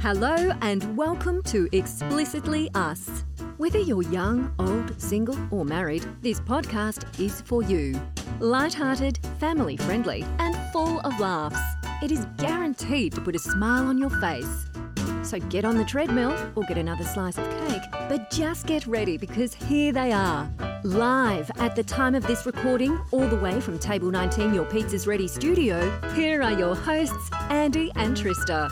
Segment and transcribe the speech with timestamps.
[0.00, 3.24] Hello and welcome to Explicitly Us.
[3.56, 8.00] Whether you're young, old, single, or married, this podcast is for you.
[8.38, 11.58] Light-hearted, family friendly, and full of laughs.
[12.00, 14.66] It is guaranteed to put a smile on your face.
[15.24, 19.16] So get on the treadmill or get another slice of cake, but just get ready
[19.16, 20.48] because here they are.
[20.84, 25.08] Live at the time of this recording, all the way from Table 19, your Pizza's
[25.08, 28.70] Ready studio, here are your hosts, Andy and Trista.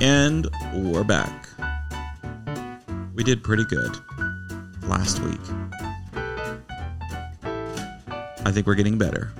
[0.00, 1.46] And we're back.
[3.14, 3.94] We did pretty good
[4.84, 5.40] last week.
[8.46, 9.30] I think we're getting better.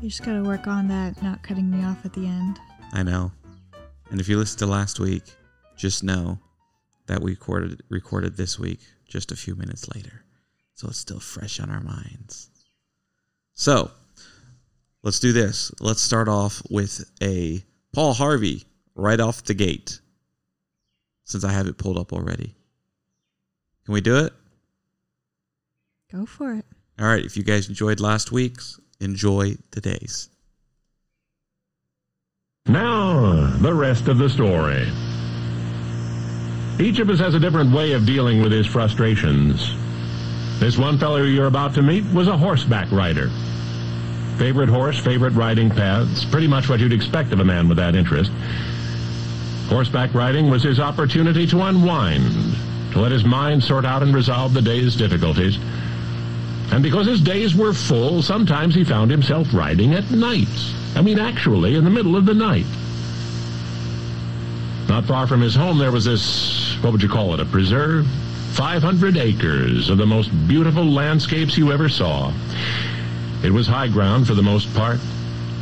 [0.00, 2.58] You just gotta work on that not cutting me off at the end.
[2.94, 3.30] I know.
[4.10, 5.24] And if you listened to last week,
[5.76, 6.38] just know
[7.08, 10.24] that we recorded recorded this week just a few minutes later.
[10.76, 12.48] So it's still fresh on our minds.
[13.52, 13.90] So
[15.02, 15.72] let's do this.
[15.78, 18.64] Let's start off with a Paul Harvey
[18.98, 20.00] right off the gate.
[21.24, 22.54] Since I have it pulled up already.
[23.84, 24.32] Can we do it?
[26.12, 26.64] Go for it.
[26.98, 27.24] All right.
[27.24, 30.28] If you guys enjoyed last week's, enjoy today's.
[32.66, 34.86] Now, the rest of the story.
[36.80, 39.74] Each of us has a different way of dealing with his frustrations.
[40.60, 43.30] This one fellow you're about to meet was a horseback rider.
[44.38, 47.94] Favorite horse, favorite riding paths, pretty much what you'd expect of a man with that
[47.94, 48.30] interest.
[49.68, 52.56] Horseback riding was his opportunity to unwind,
[52.92, 55.58] to let his mind sort out and resolve the day's difficulties.
[56.72, 60.48] And because his days were full, sometimes he found himself riding at night.
[60.94, 62.66] I mean, actually, in the middle of the night.
[64.88, 68.06] Not far from his home, there was this, what would you call it, a preserve?
[68.52, 72.32] 500 acres of the most beautiful landscapes you ever saw.
[73.44, 74.98] It was high ground for the most part,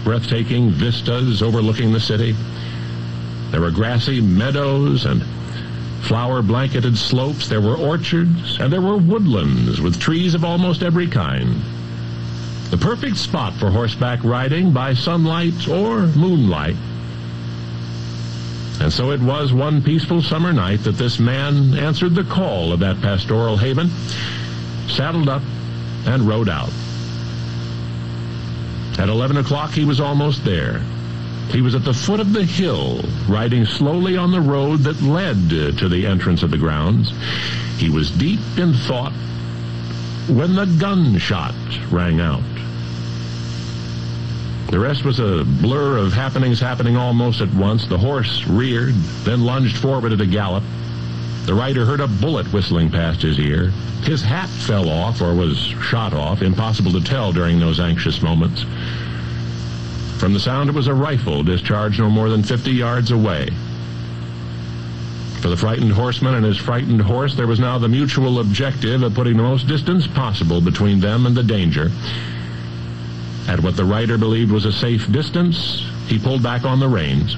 [0.04, 2.34] breathtaking vistas overlooking the city.
[3.50, 5.22] There were grassy meadows and
[6.02, 7.48] flower-blanketed slopes.
[7.48, 11.60] There were orchards, and there were woodlands with trees of almost every kind.
[12.70, 16.76] The perfect spot for horseback riding by sunlight or moonlight.
[18.80, 22.80] And so it was one peaceful summer night that this man answered the call of
[22.80, 23.90] that pastoral haven,
[24.88, 25.42] saddled up,
[26.06, 26.70] and rode out.
[28.98, 30.82] At 11 o'clock, he was almost there.
[31.50, 35.50] He was at the foot of the hill, riding slowly on the road that led
[35.78, 37.12] to the entrance of the grounds.
[37.78, 39.12] He was deep in thought
[40.28, 41.54] when the gunshot
[41.90, 42.42] rang out.
[44.70, 47.86] The rest was a blur of happenings happening almost at once.
[47.86, 50.64] The horse reared, then lunged forward at a gallop.
[51.44, 53.70] The rider heard a bullet whistling past his ear.
[54.02, 58.64] His hat fell off or was shot off, impossible to tell during those anxious moments.
[60.18, 63.50] From the sound, it was a rifle discharged no more than 50 yards away.
[65.40, 69.14] For the frightened horseman and his frightened horse, there was now the mutual objective of
[69.14, 71.90] putting the most distance possible between them and the danger.
[73.46, 77.36] At what the rider believed was a safe distance, he pulled back on the reins.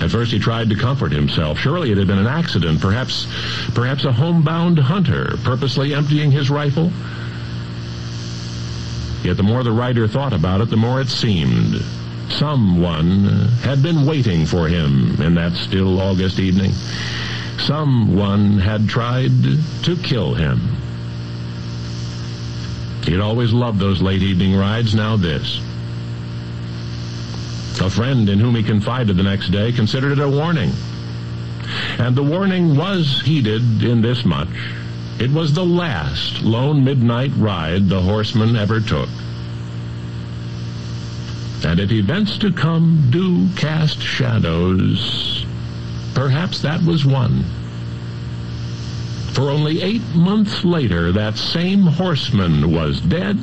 [0.00, 1.58] At first he tried to comfort himself.
[1.58, 3.26] Surely it had been an accident, perhaps
[3.74, 6.92] perhaps a homebound hunter purposely emptying his rifle.
[9.26, 11.82] Yet the more the rider thought about it, the more it seemed.
[12.30, 13.24] Someone
[13.60, 16.70] had been waiting for him in that still August evening.
[17.58, 19.32] Someone had tried
[19.82, 20.60] to kill him.
[23.04, 25.58] He had always loved those late evening rides, now this.
[27.80, 30.70] A friend in whom he confided the next day considered it a warning.
[31.98, 34.46] And the warning was heeded in this much.
[35.18, 39.08] It was the last lone midnight ride the horseman ever took.
[41.64, 45.46] And if events to come do cast shadows,
[46.14, 47.44] perhaps that was one.
[49.32, 53.38] For only eight months later, that same horseman was dead,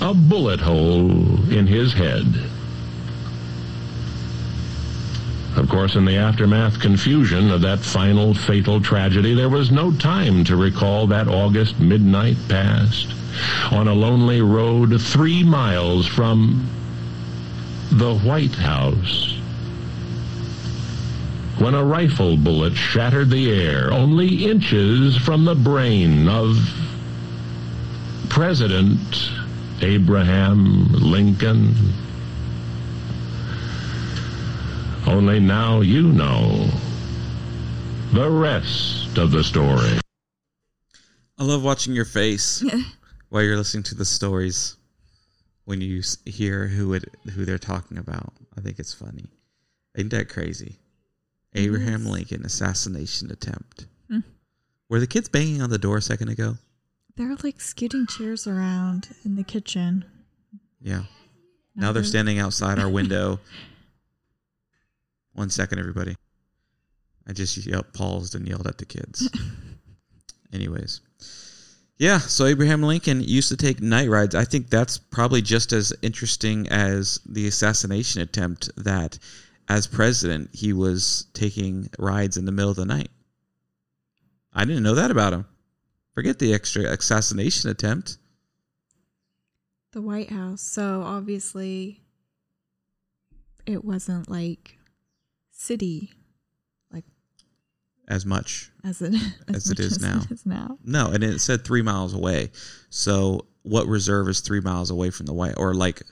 [0.00, 2.26] a bullet hole in his head.
[5.58, 10.44] Of course, in the aftermath confusion of that final fatal tragedy, there was no time
[10.44, 13.08] to recall that August midnight past
[13.72, 16.64] on a lonely road three miles from
[17.90, 19.36] the White House
[21.58, 26.56] when a rifle bullet shattered the air only inches from the brain of
[28.28, 29.32] President
[29.82, 31.74] Abraham Lincoln.
[35.08, 36.68] Only now you know
[38.12, 39.98] the rest of the story.
[41.38, 42.62] I love watching your face
[43.30, 44.76] while you're listening to the stories.
[45.64, 48.32] when you hear who it who they're talking about.
[48.56, 49.26] I think it's funny.
[49.96, 50.76] Ain't that crazy?
[51.54, 52.06] Abraham is.
[52.06, 53.86] Lincoln assassination attempt.
[54.10, 54.20] Hmm.
[54.88, 56.56] Were the kids banging on the door a second ago?
[57.16, 60.04] They're like scooting chairs around in the kitchen.
[60.80, 61.04] Yeah.
[61.74, 63.40] Now they're standing outside our window.
[65.38, 66.16] One second, everybody.
[67.28, 69.30] I just yelled, paused and yelled at the kids.
[70.52, 71.00] Anyways.
[71.96, 74.34] Yeah, so Abraham Lincoln used to take night rides.
[74.34, 79.20] I think that's probably just as interesting as the assassination attempt that
[79.68, 83.10] as president he was taking rides in the middle of the night.
[84.52, 85.46] I didn't know that about him.
[86.14, 88.18] Forget the extra assassination attempt.
[89.92, 90.62] The White House.
[90.62, 92.02] So obviously,
[93.66, 94.77] it wasn't like
[95.58, 96.12] city
[96.92, 97.04] like
[98.06, 99.12] As much as it
[99.48, 100.20] As it much is as now.
[100.24, 100.78] It is now.
[100.84, 102.50] No, and it said three miles away.
[102.90, 106.02] So what reserve is three miles away from the white or like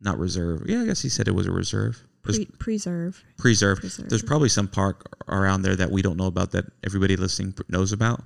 [0.00, 0.64] not reserve?
[0.66, 2.02] Yeah, I guess he said it was a reserve.
[2.22, 3.22] Pre- preserve.
[3.38, 3.80] preserve.
[3.80, 4.08] preserve.
[4.10, 7.92] There's probably some park around there that we don't know about that everybody listening knows
[7.92, 8.22] about.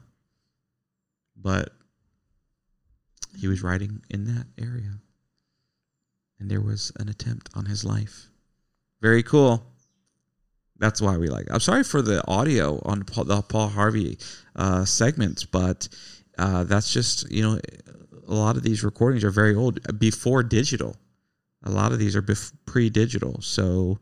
[1.36, 1.70] But
[3.36, 4.98] he was riding in that area.
[6.40, 8.26] And there was an attempt on his life.
[9.00, 9.73] Very cool.
[10.78, 11.46] That's why we like.
[11.46, 11.52] It.
[11.52, 14.18] I'm sorry for the audio on Paul, the Paul Harvey
[14.56, 15.88] uh, segments, but
[16.38, 17.60] uh, that's just you know
[18.26, 20.96] a lot of these recordings are very old before digital.
[21.62, 23.98] A lot of these are bef- pre-digital, so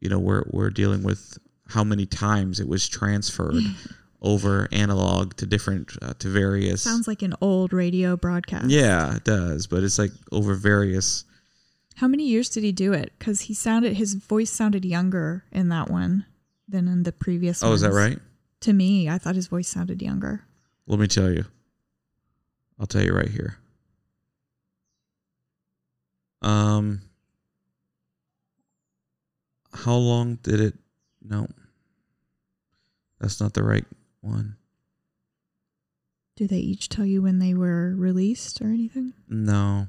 [0.00, 1.36] you know we're we're dealing with
[1.68, 3.62] how many times it was transferred
[4.22, 6.82] over analog to different uh, to various.
[6.82, 8.70] Sounds like an old radio broadcast.
[8.70, 11.24] yeah, it does, but it's like over various.
[11.96, 13.12] How many years did he do it?
[13.18, 16.26] Because he sounded his voice sounded younger in that one
[16.68, 17.62] than in the previous.
[17.62, 18.18] Oh, is that right?
[18.60, 20.44] To me, I thought his voice sounded younger.
[20.86, 21.44] Let me tell you.
[22.78, 23.58] I'll tell you right here.
[26.42, 27.00] Um
[29.72, 30.74] how long did it
[31.22, 31.48] no.
[33.20, 33.84] That's not the right
[34.20, 34.56] one.
[36.36, 39.14] Do they each tell you when they were released or anything?
[39.28, 39.88] No.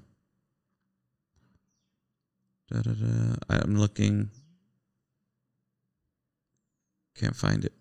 [2.72, 3.36] Da, da, da.
[3.50, 4.30] I'm looking.
[7.16, 7.74] Can't find it.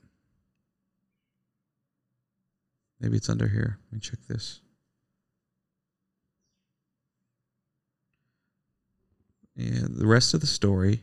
[3.00, 3.78] Maybe it's under here.
[3.86, 4.60] Let me check this.
[9.56, 11.00] Yeah, the rest of the story,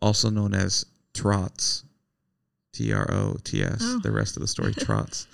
[0.00, 1.82] also known as Trots,
[2.72, 3.98] T R O T S, Oh.
[4.02, 5.26] the rest of the story, Trots,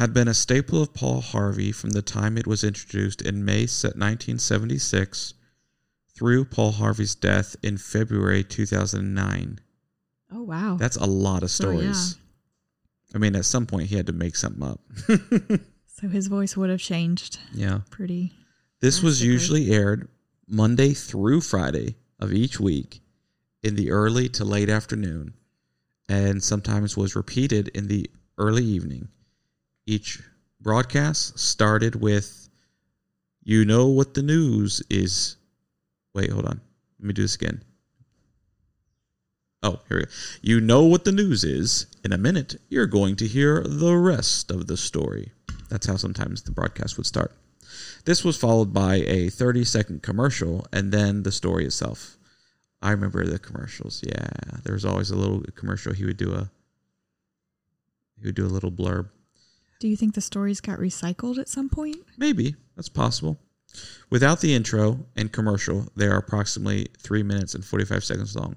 [0.00, 3.66] had been a staple of Paul Harvey from the time it was introduced in May
[3.66, 5.34] se- 1976
[6.14, 9.60] through Paul Harvey's death in February 2009.
[10.32, 10.76] Oh wow.
[10.78, 11.92] That's a lot of So, yeah.
[11.92, 12.16] stories.
[13.14, 14.80] I mean, at some point he had to make something up.
[15.86, 17.80] so his voice would have changed yeah.
[17.90, 18.32] pretty.
[18.80, 20.08] This was usually aired
[20.48, 23.00] Monday through Friday of each week
[23.62, 25.34] in the early to late afternoon
[26.08, 29.08] and sometimes was repeated in the early evening.
[29.90, 30.22] Each
[30.60, 32.48] broadcast started with
[33.42, 35.34] You know what the news is.
[36.14, 36.60] Wait, hold on.
[37.00, 37.64] Let me do this again.
[39.64, 40.10] Oh, here we go.
[40.42, 41.86] You know what the news is.
[42.04, 45.32] In a minute, you're going to hear the rest of the story.
[45.70, 47.32] That's how sometimes the broadcast would start.
[48.04, 52.16] This was followed by a 30 second commercial and then the story itself.
[52.80, 54.04] I remember the commercials.
[54.06, 54.28] Yeah,
[54.62, 55.94] there was always a little commercial.
[55.94, 56.48] He would do a
[58.20, 59.08] he would do a little blurb.
[59.80, 61.96] Do you think the stories got recycled at some point?
[62.18, 63.40] Maybe that's possible.
[64.10, 68.56] Without the intro and commercial, they are approximately three minutes and forty five seconds long.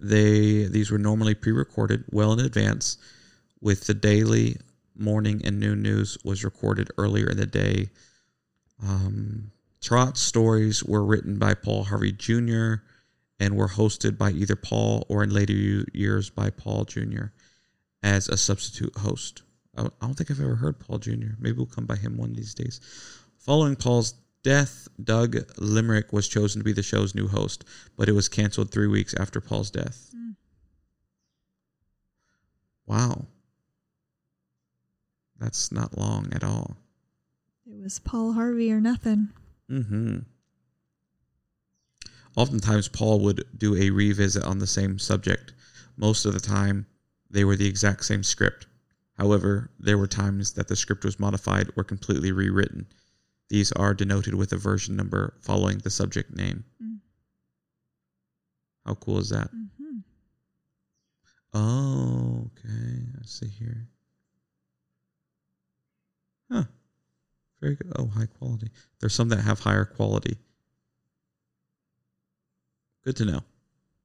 [0.00, 2.96] They these were normally pre-recorded well in advance,
[3.60, 4.56] with the daily,
[4.94, 7.90] morning, and noon news was recorded earlier in the day.
[8.82, 9.50] Um,
[9.80, 12.74] Trot's stories were written by Paul Harvey Jr.
[13.40, 15.52] and were hosted by either Paul or in later
[15.92, 17.26] years by Paul Jr.
[18.04, 19.42] as a substitute host.
[19.76, 21.32] I don't think I've ever heard Paul Jr.
[21.40, 22.80] Maybe we'll come by him one of these days.
[23.38, 27.64] Following Paul's death, Doug Limerick was chosen to be the show's new host,
[27.96, 30.10] but it was canceled three weeks after Paul's death.
[30.14, 30.36] Mm.
[32.86, 33.26] Wow.
[35.40, 36.76] That's not long at all.
[37.66, 39.30] It was Paul Harvey or nothing.
[39.70, 40.18] Mm-hmm.
[42.36, 45.54] Oftentimes, Paul would do a revisit on the same subject.
[45.96, 46.86] Most of the time,
[47.34, 48.66] they were the exact same script.
[49.18, 52.86] However, there were times that the script was modified or completely rewritten.
[53.48, 56.64] These are denoted with a version number following the subject name.
[56.82, 56.98] Mm.
[58.86, 59.50] How cool is that?
[59.50, 59.98] hmm
[61.56, 63.02] Oh, okay.
[63.16, 63.86] I see here.
[66.50, 66.64] Huh.
[67.60, 67.92] Very good.
[67.96, 68.70] Oh, high quality.
[69.00, 70.36] There's some that have higher quality.
[73.04, 73.40] Good to know.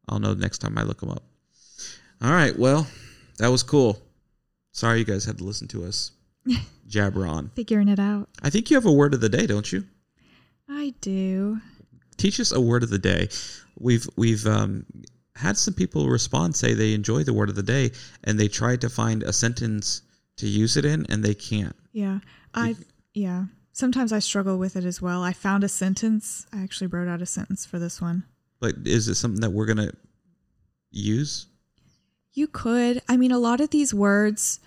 [0.08, 1.24] I'll know next time I look them up.
[2.22, 2.58] All right.
[2.58, 2.86] Well,
[3.40, 3.98] that was cool.
[4.72, 6.12] Sorry you guys had to listen to us
[6.88, 7.50] jabber on.
[7.56, 8.30] Figuring it out.
[8.42, 9.86] I think you have a word of the day, don't you?
[10.70, 11.60] I do.
[12.18, 13.30] Teach us a word of the day.
[13.80, 14.86] We've we've um,
[15.36, 17.92] had some people respond say they enjoy the word of the day
[18.26, 20.02] and they tried to find a sentence
[20.38, 21.76] to use it in and they can't.
[21.92, 22.20] Yeah.
[22.54, 22.76] I
[23.14, 23.46] yeah.
[23.72, 25.24] Sometimes I struggle with it as well.
[25.24, 26.46] I found a sentence.
[26.52, 28.26] I actually wrote out a sentence for this one.
[28.60, 29.92] But is it something that we're gonna
[30.92, 31.48] use?
[32.34, 33.02] You could.
[33.10, 34.60] I mean, a lot of these words,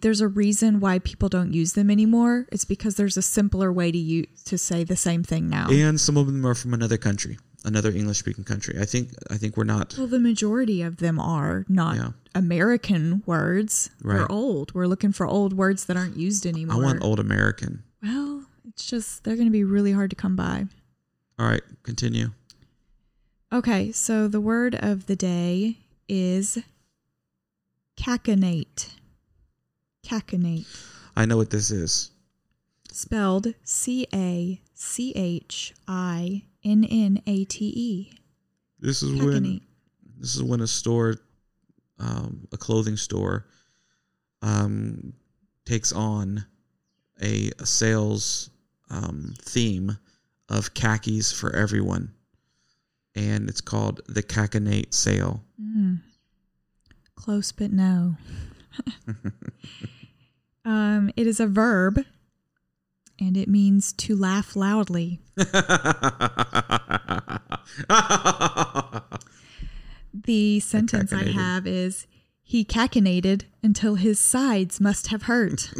[0.00, 2.46] there's a reason why people don't use them anymore.
[2.52, 5.68] It's because there's a simpler way to use to say the same thing now.
[5.70, 8.76] And some of them are from another country, another English speaking country.
[8.80, 12.10] I think I think we're not well, the majority of them are not Yeah.
[12.34, 13.90] American words.
[14.02, 14.16] Right.
[14.18, 14.74] They're old.
[14.74, 16.76] We're looking for old words that aren't used anymore.
[16.76, 17.82] I want old American.
[18.02, 20.66] Well, it's just they're going to be really hard to come by.
[21.38, 22.30] All right, continue.
[23.52, 26.58] Okay, so the word of the day is
[27.96, 28.90] cachinnate.
[30.02, 30.66] Cachinnate.
[31.16, 32.10] I know what this is.
[32.92, 38.12] Spelled C A C H I N N A T E.
[38.78, 39.24] This is Cachinnate.
[39.24, 39.60] when
[40.18, 41.16] this is when a store,
[41.98, 43.46] um, a clothing store,
[44.42, 45.12] um,
[45.64, 46.46] takes on
[47.22, 48.50] a, a sales
[48.90, 49.98] um, theme
[50.48, 52.12] of khakis for everyone,
[53.16, 55.42] and it's called the Cachinnate Sale.
[55.60, 56.00] Mm.
[57.16, 58.16] Close, but no.
[60.64, 62.04] um, it is a verb,
[63.18, 65.20] and it means to laugh loudly.
[70.24, 72.06] The sentence I have is
[72.42, 75.60] he cachinnated until his sides must have hurt.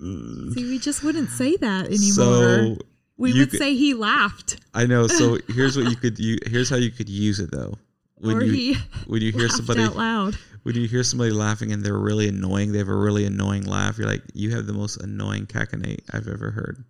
[0.00, 2.76] See, we just wouldn't say that anymore.
[2.76, 2.78] So
[3.18, 4.56] we you would could- say he laughed.
[4.74, 5.06] I know.
[5.06, 6.18] So here's what you could.
[6.18, 7.74] You, here's how you could use it though.
[8.20, 8.74] When or you he
[9.06, 10.34] when you hear somebody out loud.
[10.64, 13.96] when you hear somebody laughing and they're really annoying, they have a really annoying laugh.
[13.98, 16.82] You're like, you have the most annoying cachinnate I've ever heard.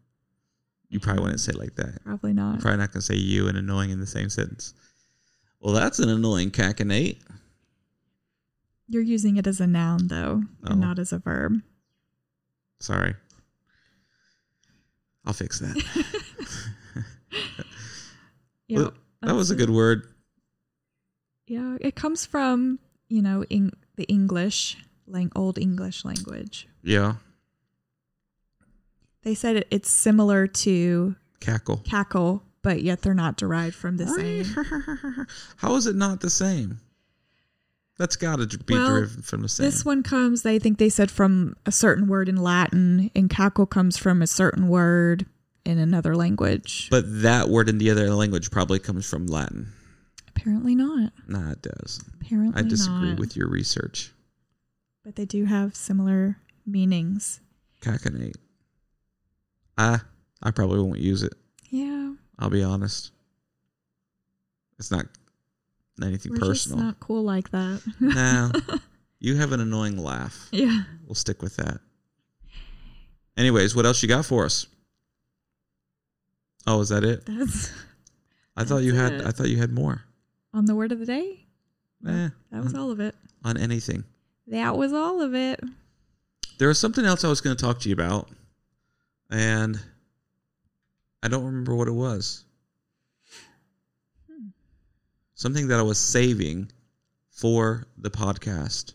[0.89, 2.03] You probably wouldn't say it like that.
[2.05, 2.53] Probably not.
[2.53, 4.73] You're probably not gonna say you and annoying in the same sentence.
[5.61, 7.19] Well, that's an annoying cachinnate.
[8.89, 10.71] You're using it as a noun though, Oh.
[10.71, 11.61] and not as a verb.
[12.81, 13.15] Sorry.
[15.29, 15.77] I'll fix that.
[18.67, 18.93] Yeah, Well,
[19.23, 20.03] that was a good word.
[21.47, 26.69] Yeah, it comes from you know in the English, lang- old English language.
[26.83, 27.15] Yeah.
[29.23, 31.79] They said it, it's similar to Cackle.
[31.79, 34.45] cackle, but yet they're not derived from the same.
[35.57, 36.81] How is it not the same?
[37.99, 39.67] That's got to be Well, derived from the same.
[39.67, 43.67] This one comes, I think they said from a certain word in Latin, and cackle
[43.67, 45.27] comes from a certain word
[45.65, 46.89] in another language.
[46.91, 49.73] But that word in the other language probably comes from Latin.
[50.29, 51.13] Apparently not.
[51.27, 52.01] Nah, it does.
[52.21, 53.19] Apparently I disagree not.
[53.19, 54.13] with your research.
[55.05, 57.41] But they do have similar meanings.
[57.81, 58.37] Cachinnate.
[59.77, 60.01] I
[60.43, 61.35] I probably won't use it.
[61.71, 62.13] Yeah.
[62.39, 63.11] I'll be honest.
[64.79, 65.07] It's not
[66.07, 66.79] anything We're personal.
[66.79, 67.83] just not cool like that.
[68.01, 68.53] nah.
[69.21, 70.47] You have an annoying laugh.
[70.53, 70.83] yeah.
[71.05, 71.81] We'll stick with that.
[73.37, 74.67] Anyways, what else you got for us?
[76.69, 77.27] Oh, is that it?
[77.27, 77.73] That's
[78.57, 79.27] I thought you had it.
[79.27, 80.03] I thought you had more.
[80.55, 81.47] on the word of the day.
[82.07, 83.17] Eh, That was on, all of it.
[83.45, 84.05] on anything.
[84.47, 85.61] That was all of it.
[86.59, 88.29] There was something else I was going to talk to you about,
[89.31, 89.81] and
[91.25, 92.45] I don't remember what it was.
[95.39, 96.69] Something that I was saving
[97.31, 98.95] for the podcast.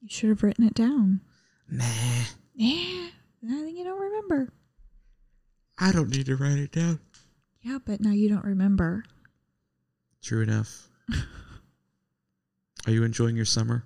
[0.00, 1.22] You should have written it down.
[1.68, 1.84] Nah,
[2.54, 3.08] Yeah.
[3.44, 4.52] I think you don't remember.
[5.76, 7.00] I don't need to write it down.
[7.62, 9.02] Yeah, but now you don't remember.
[10.22, 10.88] True enough.
[12.86, 13.84] Are you enjoying your summer?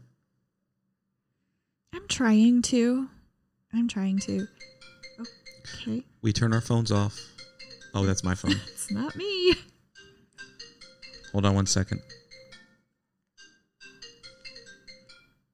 [1.94, 3.08] I'm trying to.
[3.72, 4.46] I'm trying to.
[5.76, 6.04] Okay.
[6.20, 7.18] We turn our phones off.
[7.94, 8.52] Oh, that's my phone.
[8.68, 9.54] It's not me.
[11.32, 12.00] Hold on one second.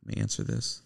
[0.04, 0.82] Let me answer this.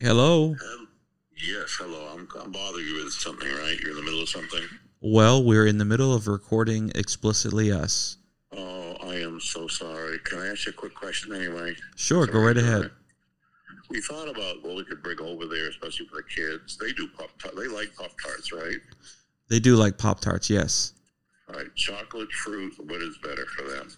[0.00, 0.50] Hello.
[0.50, 0.88] Um,
[1.36, 2.12] yes, hello.
[2.12, 3.78] I'm, I'm bothering you with something, right?
[3.80, 4.62] You're in the middle of something.
[5.00, 8.18] Well, we're in the middle of recording explicitly us.
[8.56, 10.18] Oh, I am so sorry.
[10.24, 11.74] Can I ask you a quick question anyway?
[11.96, 12.90] Sure, go right ahead.
[13.90, 16.76] We thought about what we could bring over there, especially for the kids.
[16.78, 17.30] They do pop.
[17.54, 18.78] They like pop tarts, right?
[19.48, 20.94] They do like Pop Tarts, yes.
[21.54, 22.72] All right, chocolate, fruit.
[22.84, 23.88] What is better for them?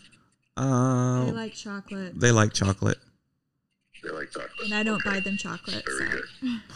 [0.59, 2.19] Uh, I like chocolate.
[2.21, 2.99] they like chocolate.
[4.03, 4.51] They like chocolate.
[4.65, 5.11] And I don't Okay.
[5.11, 5.83] buy them chocolate.
[5.87, 6.17] Very so.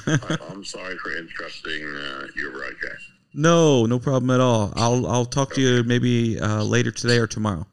[0.06, 0.20] good.
[0.40, 3.04] I- I'm sorry for interrupting uh, your broadcast.
[3.34, 4.72] No, no problem at all.
[4.74, 7.66] I'll I'll talk to you maybe uh, later today or tomorrow.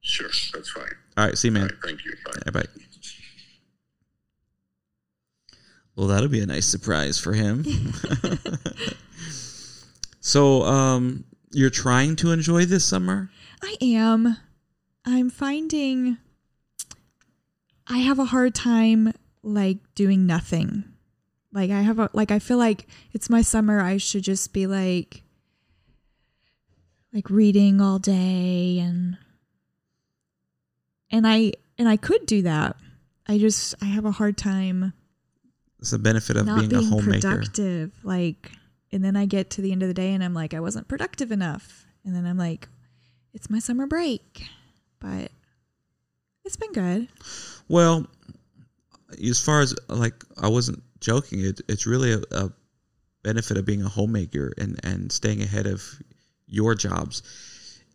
[0.00, 0.84] Sure, that's fine.
[1.16, 1.64] All right, see you, man.
[1.64, 2.12] right, thank you.
[2.24, 2.32] Bye.
[2.52, 2.68] Bye bye.
[5.96, 7.64] Well, that'll be a nice surprise for him.
[10.20, 13.30] so, um, you're trying to enjoy this summer?
[13.62, 14.36] I am.
[15.04, 16.18] I'm finding
[17.86, 20.84] I have a hard time like doing nothing.
[21.52, 24.66] Like I have a like I feel like it's my summer I should just be
[24.66, 25.22] like
[27.12, 29.16] like reading all day and
[31.10, 32.76] and I and I could do that.
[33.26, 34.92] I just I have a hard time
[35.78, 37.20] It's the benefit of being, being, a homemaker.
[37.20, 37.92] productive.
[38.02, 38.50] Like
[38.94, 40.88] and then I get to the end of the day and I'm like I wasn't
[40.88, 41.84] productive enough.
[42.04, 42.68] And then I'm like
[43.34, 44.46] it's my summer break.
[45.00, 45.30] But
[46.44, 47.08] it's been good.
[47.68, 48.06] Well,
[49.22, 51.40] as far as like, I wasn't joking.
[51.40, 52.52] It, it's really a, a
[53.22, 55.82] benefit of being a homemaker and, and staying ahead of
[56.46, 57.22] your jobs.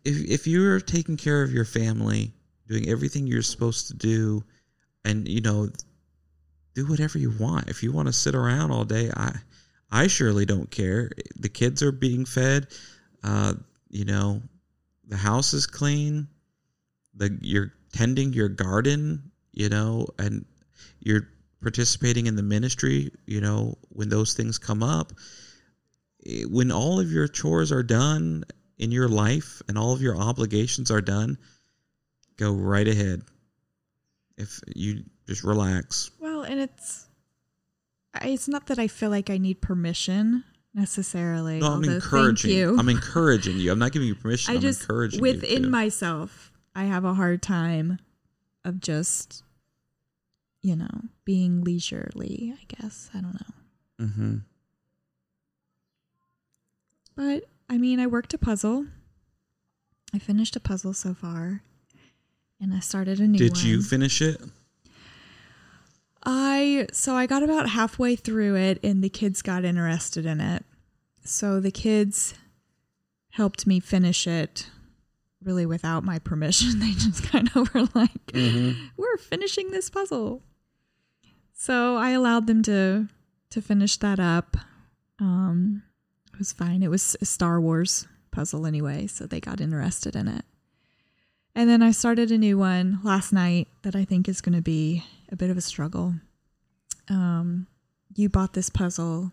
[0.04, 2.32] If, if you're taking care of your family,
[2.68, 4.44] doing everything you're supposed to do,
[5.04, 5.70] and you know,
[6.74, 7.68] do whatever you want.
[7.68, 9.36] If you want to sit around all day, I,
[9.92, 11.10] I surely don't care.
[11.36, 12.68] The kids are being fed.
[13.24, 13.54] Uh,
[13.88, 14.42] you know,
[15.06, 16.28] the house is clean.
[17.14, 20.44] The you're tending your garden, you know, and
[21.00, 21.28] you're
[21.60, 25.12] participating in the ministry, you know, when those things come up.
[26.26, 28.44] Eh, When all of your chores are done
[28.78, 31.36] in your life and all of your obligations are done,
[32.38, 33.22] go right ahead.
[34.38, 36.12] If you just relax.
[36.18, 37.06] Well, and it's
[38.22, 41.58] it's not that I feel like I need permission necessarily.
[41.60, 42.50] No, I'm although encouraging.
[42.56, 42.76] You.
[42.78, 43.72] I'm encouraging you.
[43.72, 44.52] I'm not giving you permission.
[44.52, 47.98] I I'm just encouraging within myself, I have a hard time
[48.64, 49.42] of just
[50.62, 50.88] you know
[51.24, 52.54] being leisurely.
[52.60, 53.34] I guess I don't
[53.98, 54.36] know, hmm
[57.16, 58.86] but I mean, I worked a puzzle.
[60.14, 61.62] I finished a puzzle so far,
[62.60, 63.66] and I started a new Did one.
[63.66, 64.40] you finish it?
[66.24, 70.64] I so I got about halfway through it and the kids got interested in it.
[71.24, 72.34] So the kids
[73.30, 74.66] helped me finish it
[75.42, 76.80] really without my permission.
[76.80, 80.42] They just kind of were like, "We're finishing this puzzle."
[81.54, 83.08] So I allowed them to
[83.50, 84.56] to finish that up.
[85.18, 85.82] Um
[86.32, 86.82] it was fine.
[86.82, 90.44] It was a Star Wars puzzle anyway, so they got interested in it.
[91.54, 94.62] And then I started a new one last night that I think is going to
[94.62, 96.14] be a bit of a struggle.
[97.08, 97.66] Um,
[98.14, 99.32] you bought this puzzle.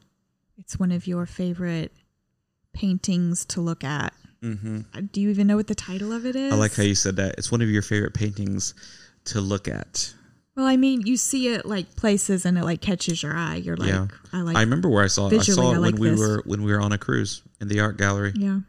[0.58, 1.92] It's one of your favorite
[2.74, 4.14] paintings to look at.
[4.44, 5.06] Mm-hmm.
[5.12, 6.54] Do you even know what the title of it is?
[6.54, 7.36] I like how you said that.
[7.38, 8.74] It's one of your favorite paintings
[9.26, 10.14] to look at.
[10.56, 13.58] Well, I mean, you see it like places and it like catches your eye.
[13.58, 14.56] You're like, yeah, I like.
[14.56, 15.34] I remember where I saw it.
[15.34, 16.20] I saw I it when like we this.
[16.20, 18.34] were when we were on a cruise in the art gallery.
[18.36, 18.60] Yeah.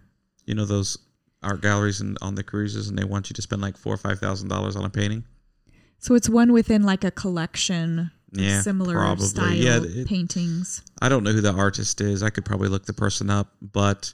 [0.44, 0.98] You know those
[1.42, 3.98] art galleries and on the cruises, and they want you to spend like four or
[3.98, 5.24] five thousand dollars on a painting.
[5.98, 9.26] So it's one within like a collection of Yeah, similar probably.
[9.26, 10.82] style Yeah, it- paintings.
[11.02, 12.22] I don't know who the artist is.
[12.22, 14.12] I could probably look the person up, but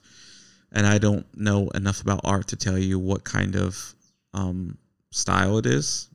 [0.72, 3.94] and I don't know enough about art to tell you what kind of
[4.32, 4.78] um,
[5.12, 6.08] style it is.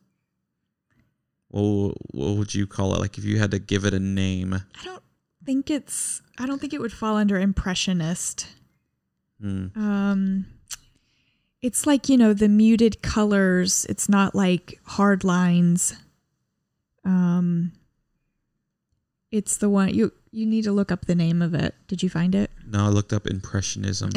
[1.49, 2.99] What, what would you call it?
[2.99, 4.53] Like if you had to give it a name?
[4.53, 5.03] I don't
[5.45, 6.21] think it's.
[6.37, 8.47] I don't think it would fall under impressionist.
[9.41, 9.67] Hmm.
[9.75, 10.45] Um,
[11.61, 13.85] it's like you know the muted colors.
[13.89, 15.93] It's not like hard lines.
[17.05, 17.71] Um,
[19.31, 21.75] it's the one you you need to look up the name of it.
[21.87, 22.51] Did you find it?
[22.67, 24.11] No, I looked up impressionism.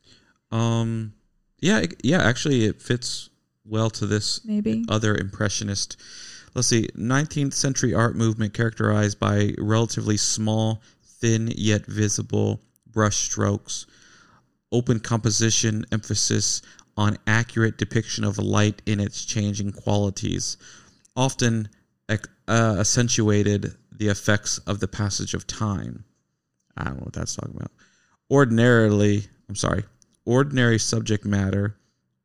[0.50, 1.12] um,
[1.60, 2.22] yeah, it- yeah.
[2.22, 3.30] Actually, it fits
[3.64, 4.84] well to this Maybe.
[4.88, 5.96] other impressionist.
[6.54, 13.86] Let's see, 19th century art movement characterized by relatively small, thin yet visible brush strokes,
[14.70, 16.60] open composition, emphasis
[16.96, 20.56] on accurate depiction of light in its changing qualities,
[21.16, 21.68] often
[22.08, 26.04] uh, accentuated the effects of the passage of time.
[26.76, 27.72] I don't know what that's talking about.
[28.30, 29.84] Ordinarily, I'm sorry,
[30.24, 31.76] ordinary subject matter,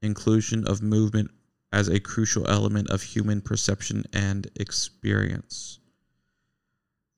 [0.02, 1.32] inclusion of movement
[1.72, 5.80] as a crucial element of human perception and experience,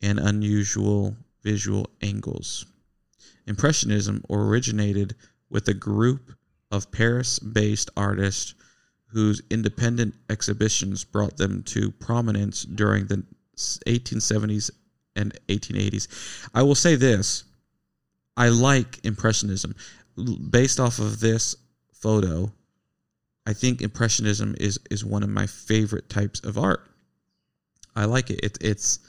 [0.01, 2.65] and unusual visual angles.
[3.45, 5.15] Impressionism originated
[5.49, 6.33] with a group
[6.71, 8.53] of Paris based artists
[9.07, 13.23] whose independent exhibitions brought them to prominence during the
[13.57, 14.71] 1870s
[15.15, 16.47] and 1880s.
[16.53, 17.43] I will say this
[18.37, 19.75] I like Impressionism.
[20.49, 21.55] Based off of this
[21.93, 22.51] photo,
[23.45, 26.87] I think Impressionism is, is one of my favorite types of art.
[27.95, 28.39] I like it.
[28.43, 28.99] it it's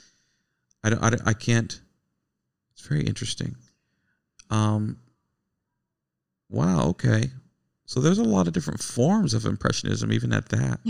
[0.83, 1.79] I don't, I don't I can't.
[2.73, 3.55] It's very interesting.
[4.49, 4.97] Um.
[6.49, 6.89] Wow.
[6.89, 7.29] Okay.
[7.91, 10.79] So there's a lot of different forms of impressionism, even at that.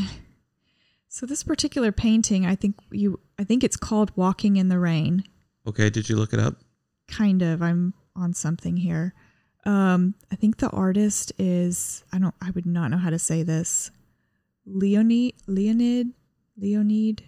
[1.13, 5.25] So this particular painting, I think you I think it's called Walking in the Rain.
[5.67, 5.89] Okay.
[5.89, 6.61] Did you look it up?
[7.09, 7.61] Kind of.
[7.61, 9.13] I'm on something here.
[9.65, 13.43] Um I think the artist is I don't I would not know how to say
[13.43, 13.91] this.
[14.65, 16.13] Leonid Leonid
[16.55, 17.23] Leonid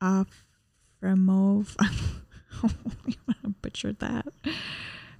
[0.00, 1.74] Afremov.
[1.82, 4.28] I butchered that.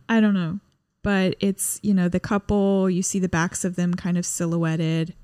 [0.08, 0.60] I don't know.
[1.02, 5.14] But it's, you know, the couple, you see the backs of them kind of silhouetted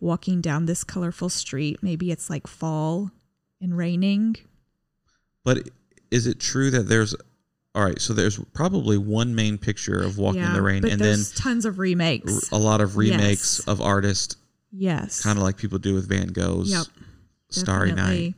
[0.00, 1.82] walking down this colorful street.
[1.82, 3.10] Maybe it's like fall
[3.60, 4.36] and raining.
[5.44, 5.68] But
[6.10, 7.14] is it true that there's
[7.74, 8.00] all right?
[8.00, 11.78] So there's probably one main picture of Walking in the Rain, and then tons of
[11.78, 12.50] remakes.
[12.50, 13.68] a lot of remakes Yes.
[13.68, 14.36] of artists,
[14.72, 15.22] yes.
[15.22, 16.86] kind of like people do with Van Gogh's Yep.
[17.50, 17.92] Starry.
[17.92, 18.34] Night.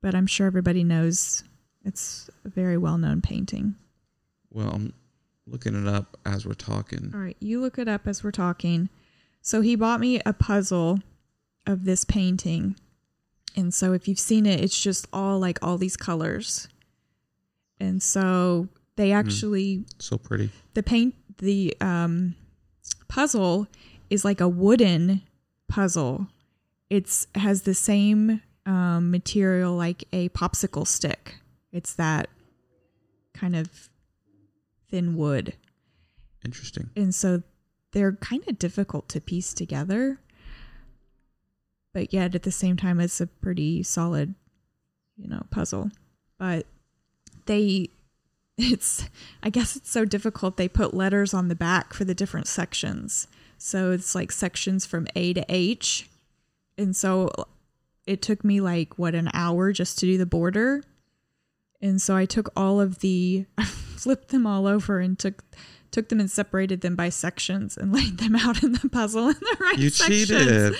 [0.00, 1.42] But I'm sure everybody knows
[1.84, 3.74] it's a very well known painting.
[4.50, 4.92] Well, I'm
[5.46, 7.10] looking it up as we're talking.
[7.14, 8.88] All right, you look it up as we're talking.
[9.42, 11.00] So he bought me a puzzle
[11.66, 12.76] of this painting.
[13.56, 16.68] And so if you've seen it, it's just all like all these colors.
[17.78, 20.50] And so they actually So pretty.
[20.74, 22.36] the paint the um
[23.08, 23.66] puzzle
[24.10, 25.22] is like a wooden
[25.68, 26.28] puzzle.
[26.90, 31.36] It's has the same um material like a popsicle stick.
[31.72, 32.28] It's that
[33.34, 33.90] kind of
[34.94, 35.54] thin wood.
[36.44, 36.90] Interesting.
[36.94, 37.42] and so
[37.92, 40.18] they're kind of difficult to piece together
[41.94, 44.34] but yet at the same time it's a pretty solid
[45.16, 45.90] you know puzzle.
[46.38, 46.66] But
[47.46, 47.88] they
[48.58, 49.08] it's
[49.42, 53.26] i guess it's so difficult they put letters on the back for the different sections.
[53.56, 56.10] So it's like sections from a to h.
[56.76, 57.30] And so
[58.06, 60.82] it took me like what an hour just to do the border
[61.84, 65.42] and so i took all of the I flipped them all over and took
[65.90, 69.34] took them and separated them by sections and laid them out in the puzzle in
[69.38, 70.74] the right You sections cheated.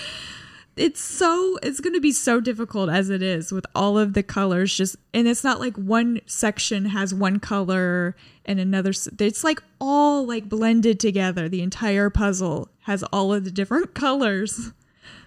[0.75, 4.21] it's so it's going to be so difficult as it is with all of the
[4.23, 8.15] colors just and it's not like one section has one color
[8.45, 13.51] and another it's like all like blended together the entire puzzle has all of the
[13.51, 14.73] different colors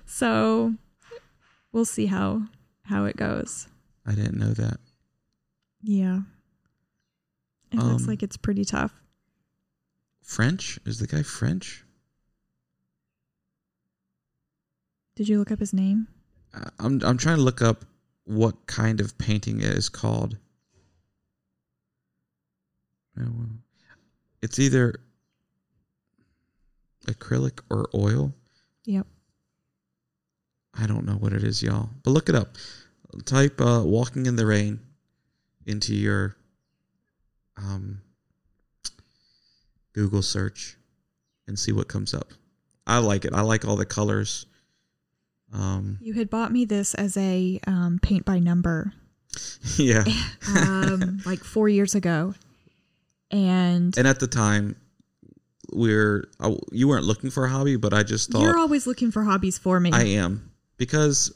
[0.04, 0.74] so
[1.72, 2.42] we'll see how
[2.84, 3.68] how it goes
[4.06, 4.78] I didn't know that.
[5.82, 6.20] Yeah
[7.70, 8.92] it looks Um, like it's pretty tough
[10.22, 10.78] French?
[10.84, 11.84] Is the guy French?
[15.16, 16.06] did you look up his name
[16.54, 17.84] I- I'm I'm trying to look up
[18.24, 20.36] what kind of painting it is called.
[23.18, 23.46] Oh.
[24.42, 24.94] It's either
[27.06, 28.34] acrylic or oil.
[28.84, 29.06] yep
[30.74, 31.90] I don't know what it is, y'all.
[32.04, 32.56] But look it up.
[33.24, 34.78] Type uh, "walking in the rain"
[35.68, 36.36] into your
[37.56, 38.00] um,
[39.92, 40.76] Google search
[41.46, 42.32] and see what comes up.
[42.86, 43.32] I like it.
[43.34, 44.46] I like all the colors.
[45.52, 48.92] Um, you had bought me this as a um, paint by number
[49.76, 50.04] yeah.
[50.56, 52.34] um, like four years ago,
[53.30, 54.76] and And at the time,
[55.72, 59.10] we're I, you weren't looking for a hobby, but I just thought you're always looking
[59.10, 59.90] for hobbies for me.
[59.92, 61.32] I am because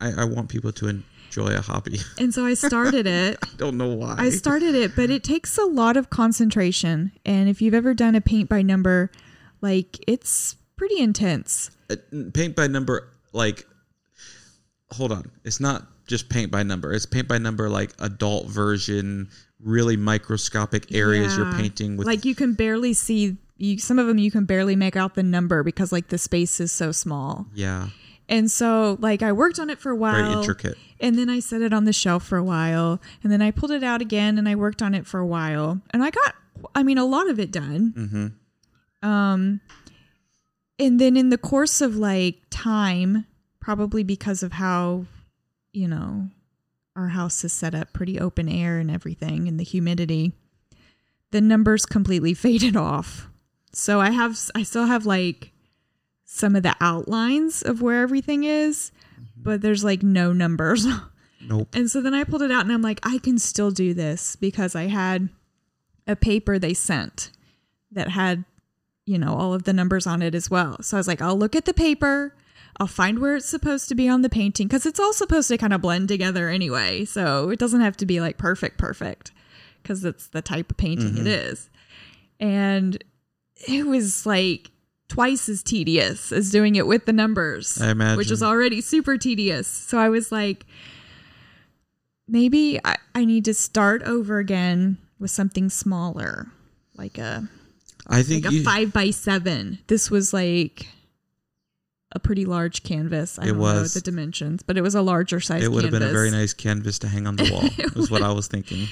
[0.00, 0.88] I, I want people to
[1.28, 2.00] enjoy a hobby.
[2.18, 3.38] and so I started it.
[3.42, 4.16] I don't know why.
[4.18, 7.12] I started it, but it takes a lot of concentration.
[7.24, 9.10] And if you've ever done a paint by number,
[9.60, 11.70] like it's pretty intense.
[11.90, 11.96] Uh,
[12.34, 13.66] paint by number like
[14.92, 19.28] hold on it's not just paint by number it's paint by number like adult version
[19.62, 24.18] really microscopic areas you're painting with like you can barely see you some of them
[24.18, 27.46] you can barely make out the number because like the space is so small.
[27.54, 27.88] yeah
[28.28, 30.22] And so like I worked on it for a while.
[30.22, 33.00] very intricate And then I set it on the shelf for a while.
[33.22, 35.80] And then I pulled it out again and I worked on it for a while.
[35.90, 36.34] And I got,
[36.74, 37.92] I mean, a lot of it done.
[37.96, 38.26] mm-hmm.
[39.08, 39.60] Um,
[40.78, 43.26] and then in the course of like time,
[43.60, 45.06] probably because of how,
[45.72, 46.28] you know,
[46.96, 50.32] our house is set up pretty open air and everything and the humidity,
[51.30, 53.28] the numbers completely faded off.
[53.72, 55.52] So I have, I still have like
[56.30, 59.42] some of the outlines of where everything is, mm-hmm.
[59.42, 60.86] but there's like no numbers.
[61.40, 63.94] nope And so then I pulled it out and I'm like, I can still do
[63.94, 65.30] this because I had
[66.06, 67.30] a paper they sent
[67.92, 68.44] that had,
[69.06, 70.82] you know, all of the numbers on it as well.
[70.82, 72.34] So I was like, I'll look at the paper.
[72.78, 75.56] I'll find where it's supposed to be on the painting because it's all supposed to
[75.56, 77.06] kind of blend together anyway.
[77.06, 79.32] So it doesn't have to be like perfect, perfect
[79.82, 81.26] because it's the type of painting it mm-hmm.
[81.26, 81.70] is.
[82.38, 83.02] And
[83.66, 84.70] it was like
[85.08, 87.80] twice as tedious as doing it with the numbers.
[87.80, 88.16] I imagine.
[88.18, 89.66] Which was already super tedious.
[89.66, 90.66] So I was like,
[92.26, 96.48] maybe I, I need to start over again with something smaller,
[96.96, 97.48] like a
[98.06, 99.78] I think like a you, five by seven.
[99.86, 100.86] This was like
[102.12, 103.38] a pretty large canvas.
[103.38, 103.94] I It don't know was.
[103.94, 105.62] the dimensions, but it was a larger size.
[105.62, 107.68] it would have been a very nice canvas to hang on the wall.
[107.94, 108.86] was what I was thinking.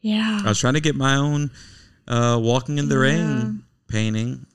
[0.00, 0.40] Yeah.
[0.44, 1.50] I was trying to get my own
[2.08, 3.00] uh, walking in the Yeah.
[3.00, 4.46] rain painting,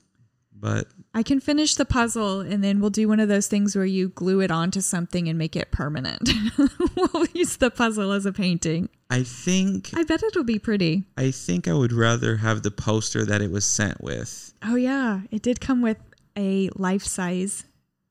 [0.59, 3.85] but I can finish the puzzle and then we'll do one of those things where
[3.85, 6.29] you glue it onto something and make it permanent.
[6.95, 8.89] we'll use the puzzle as a painting.
[9.09, 11.03] I think I bet it'll be pretty.
[11.17, 14.53] I think I would rather have the poster that it was sent with.
[14.63, 15.97] Oh yeah, it did come with
[16.35, 17.63] a life size,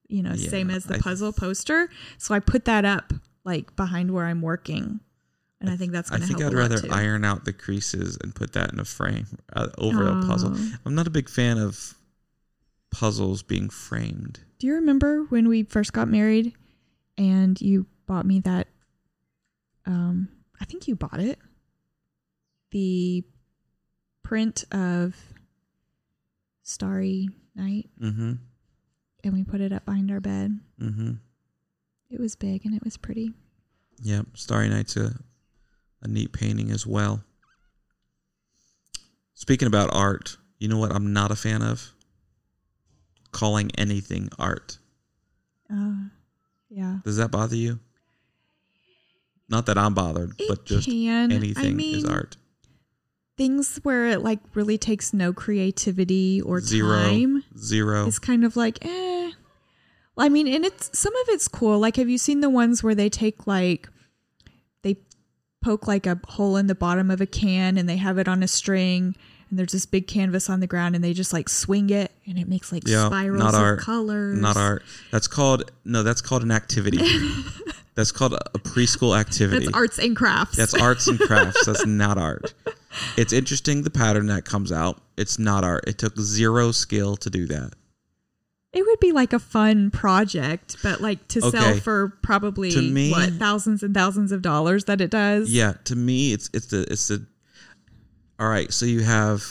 [0.08, 1.88] you know, Yeah, same as the I- puzzle poster.
[2.18, 3.12] So I put that up
[3.44, 5.00] like behind where I'm working.
[5.60, 7.44] And I think that's I going to think help I'd a lot, rather iron out
[7.46, 10.52] the creases and put that in a frame uh, over a puzzle.
[10.54, 10.72] Oh.
[10.84, 11.94] I'm not a big fan of
[12.98, 14.40] puzzles being framed.
[14.58, 16.54] Do you remember when we first got married
[17.18, 18.68] and you bought me that
[19.84, 20.28] um
[20.60, 21.38] I think you bought it.
[22.70, 23.22] The
[24.22, 25.14] print of
[26.62, 28.32] Starry Night Mm-hmm.
[29.24, 30.58] and we put it up behind our bed.
[30.80, 31.12] Mm-hmm.
[32.10, 33.32] It was big and it was pretty.
[34.02, 34.26] Yep.
[34.34, 35.12] Starry Night's a,
[36.02, 37.22] a neat painting as well.
[39.34, 41.92] Speaking about art, you know what I'm not a fan of?
[43.36, 44.78] Calling anything art.
[45.70, 46.08] Uh
[46.70, 46.98] yeah.
[47.04, 47.80] Does that bother you?
[49.48, 51.30] Not that I'm bothered, It but just can.
[51.30, 52.38] I anything is art.
[53.36, 57.02] Things where it like really takes no creativity or Zero.
[57.02, 57.44] time.
[57.58, 58.06] Zero.
[58.06, 59.32] It's kind of like, eh.
[60.16, 61.78] I mean, and it's some of it's cool.
[61.78, 63.88] Like, have you seen the ones where they take like
[64.80, 64.96] they
[65.62, 68.42] poke like a hole in the bottom of a can and they have it on
[68.42, 69.14] a string
[69.50, 72.38] and there's this big canvas on the ground and they just like swing it and
[72.38, 73.80] it makes like Yeah, spirals not of art.
[73.80, 74.38] colors.
[74.38, 74.82] Not art.
[75.12, 76.02] That's called no.
[76.02, 76.98] That's called an activity.
[77.94, 79.66] that's called a preschool activity.
[79.66, 80.56] That's arts and crafts.
[80.56, 81.64] That's arts and crafts.
[81.66, 82.54] That's not art.
[83.16, 85.00] It's interesting the pattern that comes out.
[85.16, 85.84] It's not art.
[85.86, 87.72] It took zero skill to do that.
[88.72, 93.10] it would be like a fun project, but like to sell for probably To me-
[93.12, 95.50] what thousands and thousands of dollars that it does.
[95.50, 97.24] Yeah, to me, it's it's the it's the.
[98.38, 99.42] All right, so you have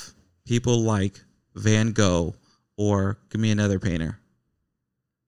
[0.45, 1.19] people like
[1.55, 2.35] Van Gogh,
[2.77, 4.19] or give me another painter.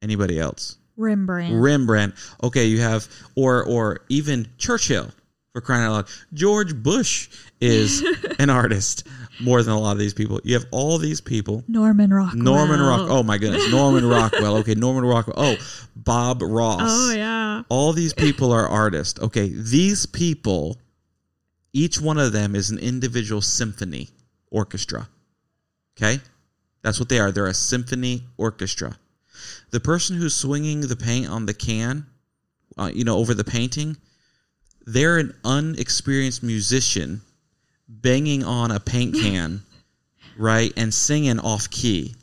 [0.01, 0.77] Anybody else?
[0.95, 1.55] Rembrandt.
[1.55, 2.15] Rembrandt.
[2.43, 5.09] Okay, you have or or even Churchill
[5.53, 6.07] for crying out loud.
[6.33, 8.03] George Bush is
[8.39, 9.07] an artist
[9.39, 10.39] more than a lot of these people.
[10.43, 11.63] You have all these people.
[11.67, 12.43] Norman Rockwell.
[12.43, 13.07] Norman Rock.
[13.09, 14.57] Oh my goodness, Norman Rockwell.
[14.57, 15.35] Okay, Norman Rockwell.
[15.37, 15.55] Oh,
[15.95, 16.81] Bob Ross.
[16.83, 17.63] Oh yeah.
[17.69, 19.19] All these people are artists.
[19.19, 20.77] Okay, these people,
[21.77, 24.09] each one of them is an individual symphony
[24.49, 25.07] orchestra.
[25.95, 26.19] Okay,
[26.81, 27.31] that's what they are.
[27.31, 28.97] They're a symphony orchestra.
[29.69, 32.07] The person who's swinging the paint on the can,
[32.77, 33.95] uh, you know, over the painting,
[34.87, 37.21] they're an unexperienced musician
[37.87, 39.61] banging on a paint can,
[40.35, 42.15] right, and singing off key.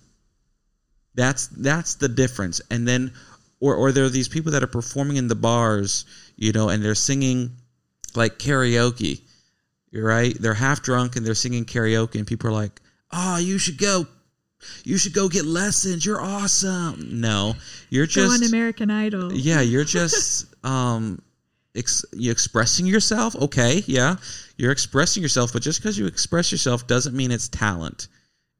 [1.14, 2.60] That's that's the difference.
[2.72, 3.12] And then,
[3.60, 6.84] or or there are these people that are performing in the bars, you know, and
[6.84, 7.52] they're singing
[8.16, 9.20] like karaoke,
[10.02, 10.36] right?
[10.38, 12.80] They're half drunk and they're singing karaoke, and people are like,
[13.12, 14.06] "Oh, you should go."
[14.82, 16.06] You should go get lessons.
[16.06, 17.20] You're awesome.
[17.20, 17.54] No,
[17.90, 19.30] you're Go just on American Idol.
[19.30, 21.20] yeah, you're just um
[21.74, 23.36] ex- you expressing yourself.
[23.36, 24.16] Okay, yeah.
[24.56, 28.08] You're expressing yourself, but just because you express yourself doesn't mean it's talent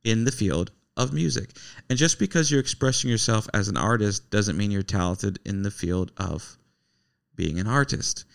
[0.03, 1.57] in the field of music.
[1.89, 5.71] And just because you're expressing yourself as an artist doesn't mean you're talented in the
[5.71, 6.59] field of
[7.35, 8.27] being an artist.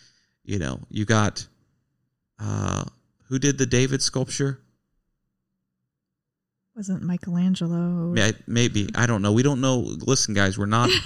[0.44, 1.46] You know, you got
[2.40, 2.84] uh
[3.28, 4.60] who did the David sculpture?
[6.76, 8.12] Wasn't Michelangelo?
[8.12, 9.32] May- Maybe I don't know.
[9.32, 9.78] We don't know.
[9.80, 10.90] Listen, guys, we're not.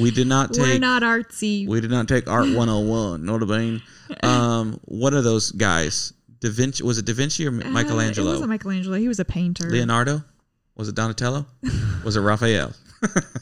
[0.00, 0.64] We did not take.
[0.64, 1.68] We're not artsy.
[1.68, 3.24] We did not take Art 101.
[3.24, 3.82] Know what I mean?
[4.22, 8.28] Um, one of those guys, Da Vinci, was it Da Vinci or Uh, Michelangelo?
[8.28, 8.96] it wasn't Michelangelo.
[8.96, 9.68] He was a painter.
[9.68, 10.24] Leonardo?
[10.76, 11.44] Was it Donatello?
[12.04, 12.72] was it Raphael?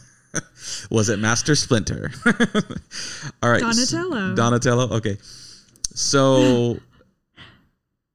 [0.91, 2.11] was it Master Splinter?
[3.43, 3.61] All right.
[3.61, 4.35] Donatello.
[4.35, 4.89] Donatello.
[4.97, 5.19] Okay.
[5.95, 6.79] So,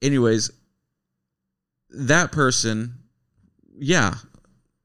[0.01, 0.51] anyways,
[1.89, 2.95] that person,
[3.77, 4.15] yeah,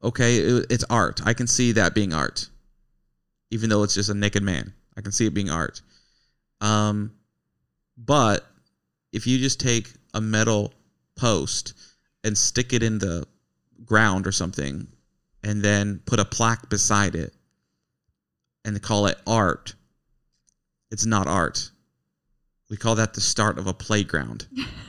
[0.03, 1.21] okay, it- it's art.
[1.25, 2.49] I can see that being art,
[3.51, 4.73] even though it's just a naked man.
[4.97, 5.83] I can see it being art.
[6.61, 7.13] Um,
[7.97, 8.47] but
[9.13, 10.73] if you just take a metal
[11.17, 11.75] post
[12.25, 13.27] and stick it in the
[13.85, 14.89] ground or something,
[15.43, 17.33] and then put a plaque beside it,
[18.65, 19.75] and call it art,
[20.91, 21.71] it's not art.
[22.69, 24.47] We call that the start of a playground.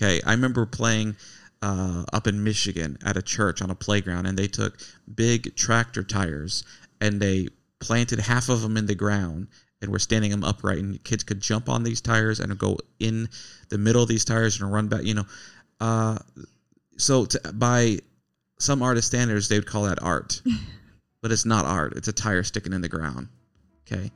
[0.00, 1.16] Okay, I remember playing
[1.60, 4.78] uh, up in Michigan at a church on a playground, and they took
[5.14, 6.64] big tractor tires
[7.02, 7.48] and they
[7.80, 9.48] planted half of them in the ground
[9.82, 13.28] and were standing them upright, and kids could jump on these tires and go in
[13.70, 15.02] the middle of these tires and run back.
[15.02, 15.24] You know,
[15.80, 16.18] uh,
[16.96, 17.98] so to, by
[18.58, 20.42] some artist standards, they would call that art,
[21.22, 21.94] but it's not art.
[21.96, 23.28] It's a tire sticking in the ground.
[23.86, 24.10] Okay.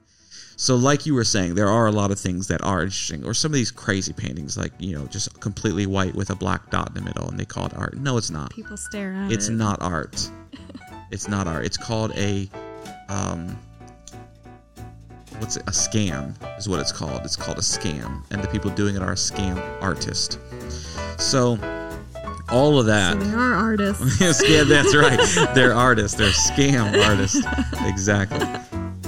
[0.56, 3.34] So, like you were saying, there are a lot of things that are interesting, or
[3.34, 6.88] some of these crazy paintings, like you know, just completely white with a black dot
[6.88, 7.96] in the middle, and they call it art.
[7.96, 8.50] No, it's not.
[8.50, 9.36] People stare at It's it.
[9.36, 10.30] It's not art.
[11.10, 11.64] It's not art.
[11.64, 12.48] It's called a,
[13.08, 13.56] um,
[15.38, 15.62] what's it?
[15.62, 17.20] A scam is what it's called.
[17.24, 20.40] It's called a scam, and the people doing it are a scam artist.
[21.18, 21.56] So,
[22.48, 23.12] all of that.
[23.12, 24.42] So they are artists.
[24.48, 25.20] yeah, that's right.
[25.54, 26.18] They're artists.
[26.18, 27.40] They're scam artists.
[27.82, 28.40] Exactly.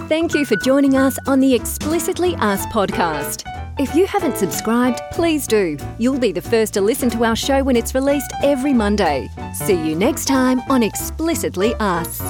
[0.08, 3.42] Thank you for joining us on the Explicitly Us podcast.
[3.80, 5.76] If you haven't subscribed, please do.
[5.98, 9.28] You'll be the first to listen to our show when it's released every Monday.
[9.52, 12.20] See you next time on Explicitly Us.